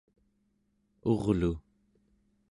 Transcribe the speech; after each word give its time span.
urlu 1.11 1.53